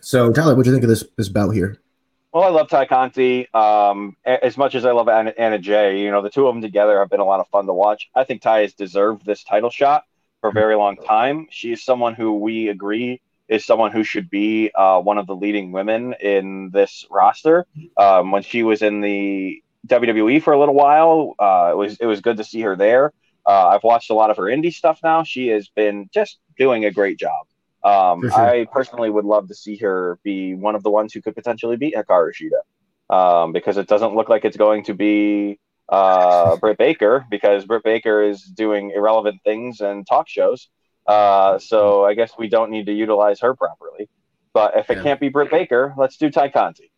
[0.01, 1.79] so, Tyler, what do you think of this this bout here?
[2.33, 6.01] Well, I love Tay Conti um, as much as I love Anna, Anna Jay.
[6.01, 8.09] You know, the two of them together have been a lot of fun to watch.
[8.15, 10.03] I think Tay has deserved this title shot
[10.41, 11.47] for a very long time.
[11.49, 15.35] She is someone who we agree is someone who should be uh, one of the
[15.35, 17.65] leading women in this roster.
[17.95, 22.05] Um, when she was in the WWE for a little while, uh, it was it
[22.05, 23.13] was good to see her there.
[23.45, 25.23] Uh, I've watched a lot of her indie stuff now.
[25.23, 27.47] She has been just doing a great job.
[27.83, 28.33] Um, sure.
[28.33, 31.77] I personally would love to see her be one of the ones who could potentially
[31.77, 36.77] beat Hikaru Shida um, because it doesn't look like it's going to be uh, Britt
[36.77, 40.69] Baker because Britt Baker is doing irrelevant things and talk shows.
[41.05, 44.09] Uh, so I guess we don't need to utilize her properly.
[44.53, 45.03] But if it yeah.
[45.03, 46.91] can't be Britt Baker, let's do Ty Conti.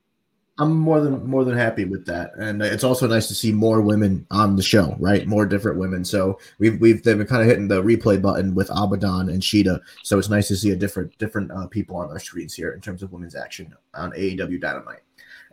[0.60, 3.80] I'm more than more than happy with that, and it's also nice to see more
[3.80, 5.26] women on the show, right?
[5.26, 6.04] More different women.
[6.04, 9.80] So we've we've they've been kind of hitting the replay button with Abaddon and Shida.
[10.04, 12.82] So it's nice to see a different different uh, people on our screens here in
[12.82, 15.00] terms of women's action on AEW Dynamite,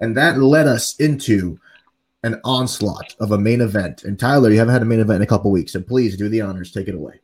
[0.01, 1.61] and that led us into
[2.27, 4.05] an onslaught of a main event.
[4.05, 6.29] And Tyler, you haven't had a main event in a couple weeks, so please do
[6.29, 6.73] the honors.
[6.73, 7.21] Take it away.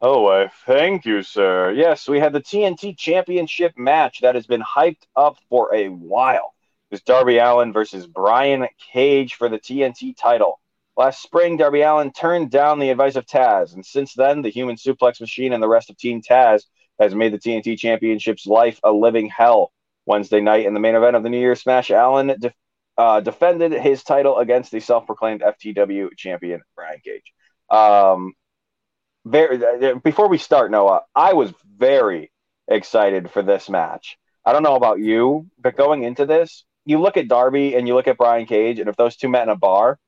[0.00, 1.72] Oh, uh, thank you, sir.
[1.72, 6.54] Yes, we had the TNT Championship match that has been hyped up for a while
[6.90, 10.60] It was Darby Allin versus Brian Cage for the TNT title.
[10.96, 14.76] Last spring, Darby Allin turned down the advice of Taz, and since then, the human
[14.76, 16.64] suplex machine and the rest of Team Taz
[17.00, 19.72] has made the TNT Championship's life a living hell.
[20.06, 22.36] Wednesday night, in the main event of the New Year's Smash, Allin
[22.96, 27.32] uh, defended his title against the self-proclaimed FTW champion Brian Cage.
[27.70, 28.34] Um,
[29.24, 32.30] very uh, before we start, Noah, I was very
[32.68, 34.18] excited for this match.
[34.44, 37.94] I don't know about you, but going into this, you look at Darby and you
[37.94, 39.98] look at Brian Cage, and if those two met in a bar,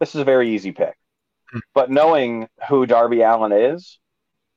[0.00, 0.96] this is a very easy pick.
[1.52, 1.58] Hmm.
[1.74, 3.98] But knowing who Darby Allin is,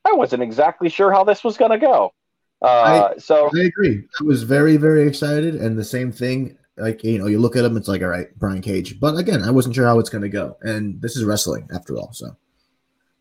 [0.06, 2.14] I wasn't exactly sure how this was going to go.
[2.62, 4.08] Uh, I, so I agree.
[4.20, 6.58] I was very, very excited, and the same thing.
[6.78, 9.00] Like you know, you look at him, it's like, all right, Brian Cage.
[9.00, 11.96] But again, I wasn't sure how it's going to go, and this is wrestling after
[11.96, 12.12] all.
[12.14, 12.36] So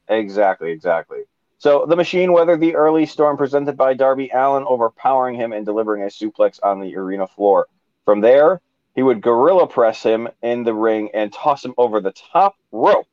[0.08, 1.20] exactly, exactly.
[1.58, 6.02] So the machine weathered the early storm presented by Darby Allin overpowering him and delivering
[6.02, 7.68] a suplex on the arena floor.
[8.04, 8.60] From there,
[8.94, 13.06] he would gorilla press him in the ring and toss him over the top rope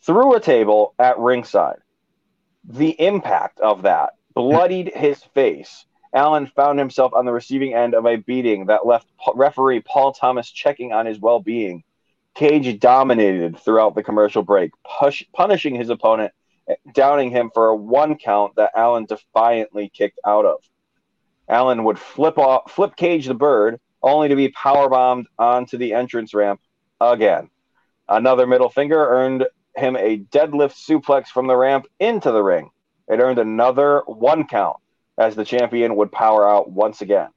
[0.00, 1.78] through a table at ringside.
[2.64, 5.84] The impact of that bloodied his face.
[6.12, 10.50] Allin found himself on the receiving end of a beating that left referee Paul Thomas
[10.50, 11.84] checking on his well being.
[12.34, 16.32] Cage dominated throughout the commercial break, push, punishing his opponent,
[16.68, 20.62] eh, downing him for a one count that Allin defiantly kicked out of.
[21.48, 26.32] Allin would flip off, flip Cage the bird, only to be powerbombed onto the entrance
[26.34, 26.60] ramp
[27.00, 27.50] again.
[28.08, 29.46] Another middle finger earned
[29.76, 32.70] him a deadlift suplex from the ramp into the ring.
[33.08, 34.76] It earned another one count
[35.18, 37.28] as the champion would power out once again.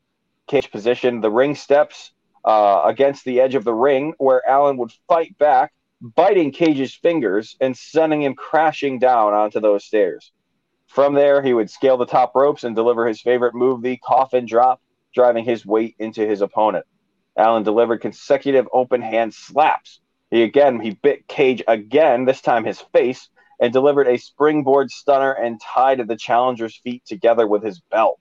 [0.47, 2.11] Cage positioned the ring steps
[2.43, 7.57] uh, against the edge of the ring, where Allin would fight back, biting Cage's fingers
[7.59, 10.31] and sending him crashing down onto those stairs.
[10.87, 14.45] From there, he would scale the top ropes and deliver his favorite move, the coffin
[14.45, 14.81] drop,
[15.13, 16.85] driving his weight into his opponent.
[17.35, 19.99] Allin delivered consecutive open hand slaps.
[20.31, 25.31] He again he bit Cage again, this time his face, and delivered a springboard stunner
[25.31, 28.19] and tied the challenger's feet together with his belt.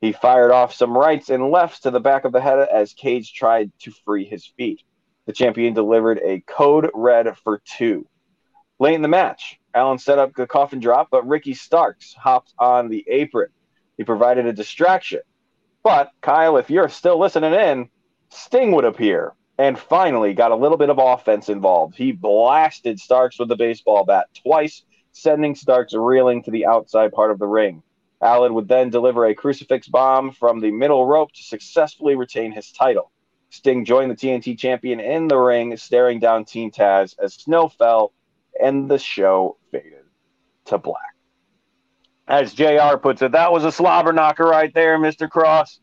[0.00, 3.32] He fired off some rights and lefts to the back of the head as Cage
[3.32, 4.82] tried to free his feet.
[5.26, 8.06] The champion delivered a code red for two.
[8.80, 12.88] Late in the match, Allin set up the coffin drop, but Ricky Starks hopped on
[12.88, 13.50] the apron.
[13.96, 15.20] He provided a distraction
[15.82, 17.88] but Kyle, if you're still listening in,
[18.30, 21.94] Sting would appear and finally got a little bit of offense involved.
[21.94, 27.30] He blasted Starks with the baseball bat twice, sending Starks reeling to the outside part
[27.30, 27.80] of the ring.
[28.20, 32.72] Allin would then deliver a crucifix bomb from the middle rope to successfully retain his
[32.72, 33.12] title.
[33.50, 38.12] Sting joined the TNT champion in the ring, staring down Team Taz as snow fell
[38.60, 40.06] and the show faded
[40.64, 41.12] to black
[42.26, 45.28] as JR puts it, that was a slobber knocker right there, Mr.
[45.28, 45.80] Cross.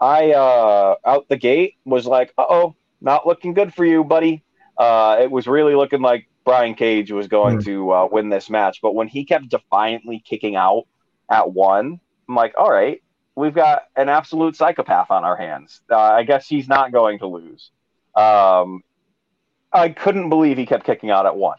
[0.00, 4.42] I uh out the gate was like, uh oh, not looking good for you, buddy.
[4.76, 7.64] Uh it was really looking like Brian Cage was going mm.
[7.64, 8.80] to uh, win this match.
[8.82, 10.84] But when he kept defiantly kicking out
[11.30, 13.02] at one, I'm like, all right,
[13.36, 15.80] we've got an absolute psychopath on our hands.
[15.90, 17.70] Uh, I guess he's not going to lose.
[18.16, 18.82] Um,
[19.72, 21.58] I couldn't believe he kept kicking out at one.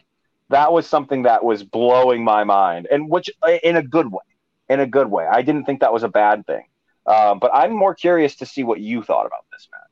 [0.50, 3.30] That was something that was blowing my mind, and which
[3.62, 4.22] in a good way
[4.68, 5.26] in a good way.
[5.26, 6.64] I didn't think that was a bad thing.
[7.06, 9.83] Uh, but I'm more curious to see what you thought about this match.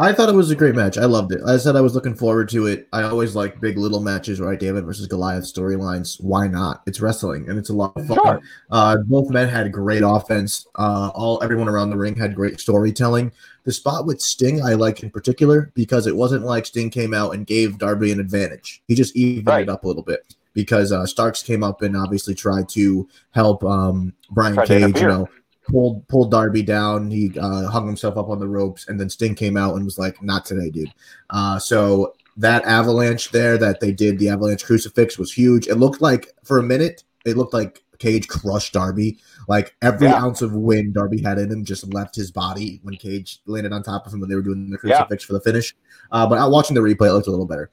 [0.00, 0.96] I thought it was a great match.
[0.96, 1.42] I loved it.
[1.46, 2.88] I said I was looking forward to it.
[2.90, 4.58] I always like big little matches, right?
[4.58, 6.18] David versus Goliath storylines.
[6.22, 6.82] Why not?
[6.86, 8.16] It's wrestling and it's a lot of fun.
[8.16, 8.40] Sure.
[8.70, 10.66] Uh, both men had great offense.
[10.74, 13.30] Uh, all everyone around the ring had great storytelling.
[13.64, 17.34] The spot with Sting I like in particular because it wasn't like Sting came out
[17.34, 18.82] and gave Darby an advantage.
[18.88, 19.62] He just evened right.
[19.64, 23.62] it up a little bit because uh, Starks came up and obviously tried to help
[23.64, 25.28] um, Brian Cage, you know,
[25.68, 27.10] pulled pulled Darby down.
[27.10, 29.98] He uh, hung himself up on the ropes, and then Sting came out and was
[29.98, 30.92] like, "Not today, dude."
[31.30, 35.68] Uh, so that avalanche there that they did, the avalanche crucifix was huge.
[35.68, 39.18] It looked like for a minute, it looked like Cage crushed Darby.
[39.46, 40.22] Like every yeah.
[40.22, 43.82] ounce of wind Darby had in him just left his body when Cage landed on
[43.82, 45.26] top of him when they were doing the crucifix yeah.
[45.26, 45.74] for the finish.
[46.10, 47.70] Uh, but watching the replay, it looked a little better.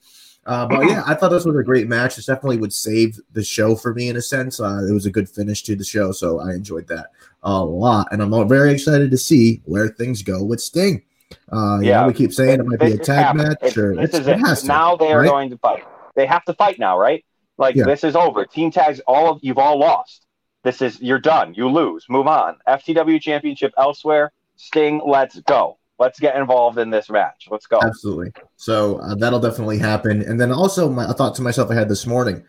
[0.47, 2.15] Uh, but yeah, I thought this was a great match.
[2.15, 4.61] This definitely would save the show for me in a sense.
[4.61, 7.11] Uh, it was a good finish to the show, so I enjoyed that
[7.43, 11.03] a lot, and I'm very excited to see where things go with Sting.
[11.51, 13.93] Uh, yeah, know, we keep saying it, it might be a tag match, it, or
[13.95, 14.39] this is it.
[14.39, 15.29] it now they are right?
[15.29, 15.83] going to fight.
[16.15, 17.25] They have to fight now, right?
[17.57, 17.83] Like yeah.
[17.83, 18.45] this is over.
[18.45, 20.25] Team Taz, all of you've all lost.
[20.63, 21.53] This is you're done.
[21.53, 22.05] You lose.
[22.09, 22.57] Move on.
[22.67, 24.31] FTW Championship elsewhere.
[24.55, 25.76] Sting, let's go.
[25.99, 27.47] Let's get involved in this match.
[27.49, 27.79] Let's go.
[27.81, 28.31] Absolutely.
[28.55, 30.21] So uh, that'll definitely happen.
[30.21, 32.43] And then also, my, I thought to myself, I had this morning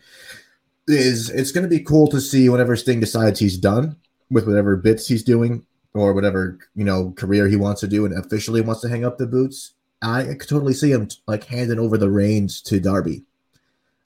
[0.86, 3.96] is it's going to be cool to see whenever Sting decides he's done
[4.30, 8.18] with whatever bits he's doing or whatever you know career he wants to do and
[8.18, 9.74] officially wants to hang up the boots.
[10.00, 13.24] I could totally see him like handing over the reins to Darby,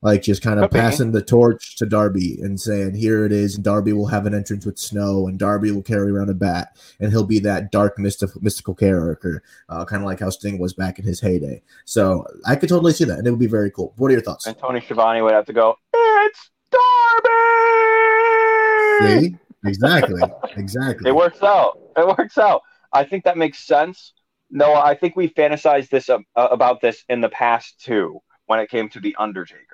[0.02, 0.80] like just kind of okay.
[0.80, 4.34] passing the torch to Darby and saying, "Here it is." And Darby will have an
[4.34, 7.98] entrance with Snow, and Darby will carry around a bat, and he'll be that dark,
[7.98, 11.62] mystical, mystical character, uh, kind of like how Sting was back in his heyday.
[11.84, 13.94] So I could totally see that, and it would be very cool.
[13.96, 14.46] What are your thoughts?
[14.46, 15.76] And Tony Schiavone would have to go.
[15.94, 17.30] It's Darby.
[19.22, 20.22] See, exactly,
[20.56, 21.08] exactly.
[21.08, 21.78] It works out.
[21.96, 22.62] It works out.
[22.92, 24.12] I think that makes sense.
[24.50, 28.20] No, I think we fantasized this uh, about this in the past too.
[28.46, 29.71] When it came to the Undertaker,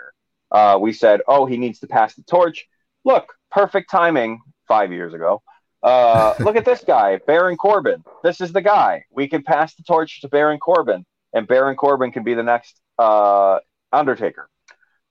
[0.51, 2.67] uh, we said, "Oh, he needs to pass the torch."
[3.05, 4.41] Look, perfect timing.
[4.67, 5.43] Five years ago,
[5.83, 8.05] uh, look at this guy, Baron Corbin.
[8.23, 9.05] This is the guy.
[9.11, 12.79] We can pass the torch to Baron Corbin, and Baron Corbin can be the next
[12.99, 13.61] uh,
[13.93, 14.49] Undertaker.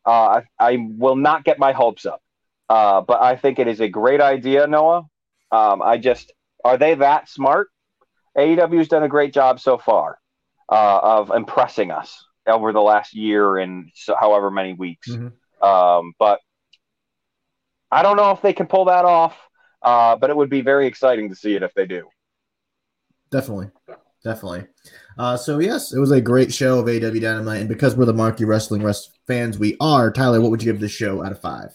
[0.05, 2.21] Uh, I, I, will not get my hopes up.
[2.69, 5.05] Uh, but I think it is a great idea, Noah.
[5.51, 6.31] Um, I just
[6.63, 7.69] are they that smart?
[8.37, 10.19] AEW's done a great job so far
[10.69, 15.09] uh, of impressing us over the last year and so however many weeks.
[15.09, 15.67] Mm-hmm.
[15.67, 16.39] Um, but
[17.91, 19.37] I don't know if they can pull that off.
[19.81, 22.07] Uh, but it would be very exciting to see it if they do.
[23.29, 23.69] Definitely,
[24.23, 24.65] definitely.
[25.17, 28.13] Uh, so yes, it was a great show of AEW Dynamite, and because we're the
[28.13, 30.11] Marquee Wrestling Rest fans, we are.
[30.11, 31.73] Tyler, what would you give this show out of five?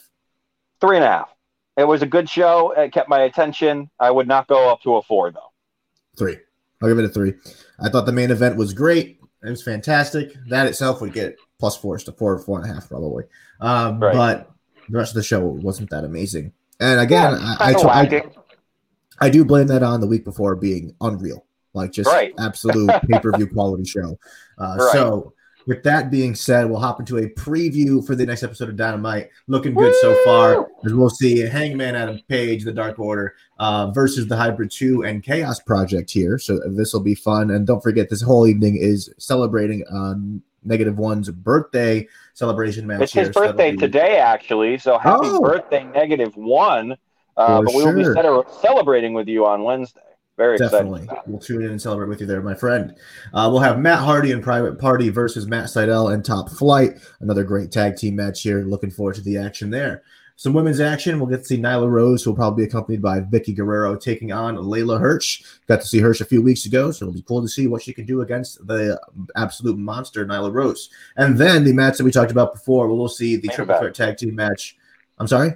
[0.80, 1.34] Three and a half.
[1.76, 2.72] It was a good show.
[2.72, 3.90] It kept my attention.
[3.98, 5.52] I would not go up to a four though.
[6.18, 6.38] Three.
[6.82, 7.34] I'll give it a three.
[7.80, 9.21] I thought the main event was great.
[9.44, 10.34] It was fantastic.
[10.48, 13.24] That itself would get plus four to four, four and a half probably.
[13.60, 14.14] Um, right.
[14.14, 14.50] But
[14.88, 16.52] the rest of the show wasn't that amazing.
[16.80, 18.22] And again, yeah, I, I, I,
[19.20, 22.32] I, do blame that on the week before being unreal, like just right.
[22.38, 24.18] absolute pay per view quality show.
[24.58, 24.92] Uh, right.
[24.92, 25.32] So
[25.66, 29.30] with that being said, we'll hop into a preview for the next episode of Dynamite.
[29.46, 29.98] Looking good Woo!
[30.00, 34.70] so far, as we'll see Hangman Adam Page, the Dark Order, uh, versus the Hybrid
[34.70, 36.38] 2 and Chaos Project here.
[36.38, 37.50] So this will be fun.
[37.50, 43.02] And don't forget, this whole evening is celebrating um, Negative One's birthday celebration match.
[43.02, 43.80] It's his here, birthday so be...
[43.80, 44.78] today, actually.
[44.78, 45.40] So happy oh.
[45.40, 46.96] birthday, Negative One.
[47.36, 50.00] Uh, but we will be celebrating with you on Wednesday.
[50.42, 51.08] Very Definitely.
[51.28, 52.96] We'll tune in and celebrate with you there, my friend.
[53.32, 56.98] Uh, we'll have Matt Hardy and Private Party versus Matt Sydal and Top Flight.
[57.20, 58.64] Another great tag team match here.
[58.64, 60.02] Looking forward to the action there.
[60.34, 61.20] Some women's action.
[61.20, 64.32] We'll get to see Nyla Rose, who will probably be accompanied by Vickie Guerrero, taking
[64.32, 65.44] on Leyla Hirsch.
[65.68, 67.82] Got to see Hirsch a few weeks ago, so it'll be cool to see what
[67.82, 69.00] she can do against the
[69.36, 70.90] absolute monster Nyla Rose.
[71.16, 74.16] And then the match that we talked about before, we'll see the triple threat tag
[74.16, 74.76] team match.
[75.18, 75.52] I'm sorry.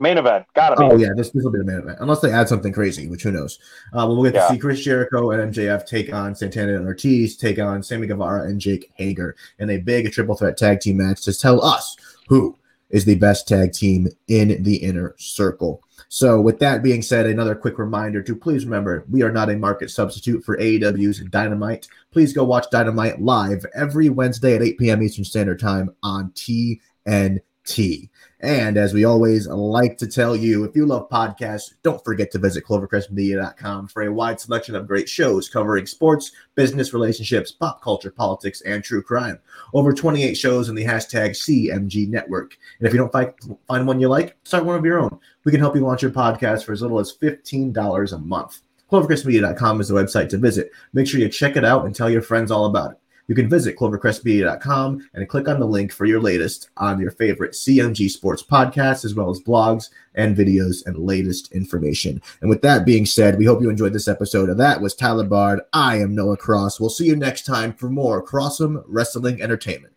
[0.00, 0.84] Main event, gotta be.
[0.84, 3.24] Oh yeah, this this will be the main event, unless they add something crazy, which
[3.24, 3.58] who knows.
[3.92, 4.46] Uh, we'll get yeah.
[4.46, 8.48] to see Chris Jericho and MJF take on Santana and Ortiz, take on Sammy Guevara
[8.48, 11.96] and Jake Hager in a big triple threat tag team match to tell us
[12.28, 12.56] who
[12.90, 15.82] is the best tag team in the inner circle.
[16.08, 19.56] So, with that being said, another quick reminder to please remember we are not a
[19.56, 21.88] market substitute for AEW's Dynamite.
[22.12, 25.02] Please go watch Dynamite live every Wednesday at 8 p.m.
[25.02, 28.08] Eastern Standard Time on TNT.
[28.40, 32.38] And as we always like to tell you, if you love podcasts, don't forget to
[32.38, 38.12] visit clovercrestmedia.com for a wide selection of great shows covering sports, business relationships, pop culture,
[38.12, 39.40] politics, and true crime.
[39.74, 42.56] Over 28 shows in the hashtag CMG network.
[42.78, 43.32] And if you don't find,
[43.66, 45.18] find one you like, start one of your own.
[45.44, 48.60] We can help you launch your podcast for as little as $15 a month.
[48.92, 50.70] ClovercrestMedia.com is the website to visit.
[50.92, 52.98] Make sure you check it out and tell your friends all about it.
[53.28, 57.52] You can visit clovercrestmedia.com and click on the link for your latest on your favorite
[57.52, 62.22] CMG sports podcasts, as well as blogs and videos and latest information.
[62.40, 64.48] And with that being said, we hope you enjoyed this episode.
[64.48, 65.60] Of that was Tyler Bard.
[65.74, 66.80] I am Noah Cross.
[66.80, 69.92] We'll see you next time for more Crossum Wrestling Entertainment.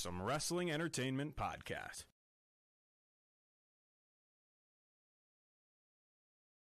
[0.00, 2.04] Crossum Wrestling Entertainment Podcast.